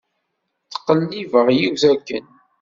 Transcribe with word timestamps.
Ttqellibeɣ 0.73 1.47
yiwet 1.57 1.83
akken. 1.91 2.25